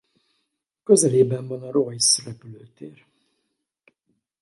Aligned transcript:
Közelében 0.83 1.47
van 1.47 1.63
a 1.63 1.71
Reus 1.71 2.25
repülőtér. 2.25 3.05